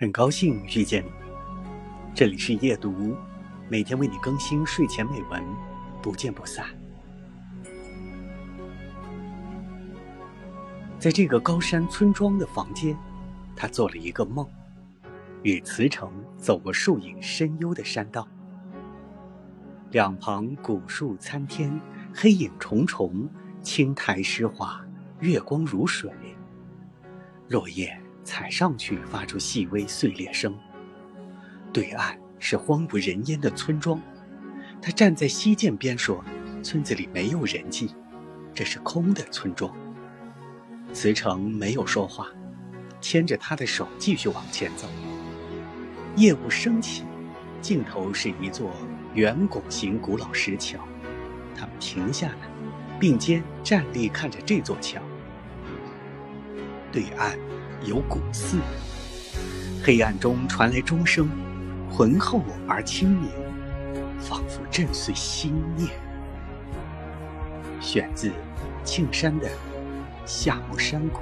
[0.00, 1.10] 很高兴遇见你，
[2.14, 3.16] 这里是夜读，
[3.68, 5.42] 每天为你更新睡前美文，
[6.00, 6.64] 不见不散。
[11.00, 12.96] 在这个高山村庄的房间，
[13.56, 14.48] 他做了一个梦，
[15.42, 18.24] 与慈诚走过树影深幽的山道，
[19.90, 21.76] 两旁古树参天，
[22.14, 23.28] 黑影重重，
[23.62, 24.80] 青苔湿滑，
[25.18, 26.08] 月光如水，
[27.48, 28.00] 落叶。
[28.28, 30.54] 踩上去，发出细微碎裂声。
[31.72, 33.98] 对岸是荒无人烟的村庄，
[34.82, 36.22] 他站在溪涧边说
[36.62, 37.94] ：“村子里没有人迹，
[38.54, 39.74] 这是空的村庄。”
[40.92, 42.26] 慈诚没有说话，
[43.00, 44.86] 牵着他的手继续往前走。
[46.14, 47.04] 夜雾升起，
[47.62, 48.70] 尽头是一座
[49.14, 50.78] 圆拱形古老石桥。
[51.56, 52.36] 他们停下来，
[53.00, 55.00] 并肩站立，看着这座桥。
[56.92, 57.38] 对岸。
[57.84, 58.58] 有古寺，
[59.84, 61.28] 黑暗中传来钟声，
[61.88, 63.30] 浑厚而清明，
[64.18, 65.88] 仿佛震碎心念。
[67.80, 68.32] 选自
[68.82, 69.46] 庆山的
[70.26, 71.20] 《夏目山谷》。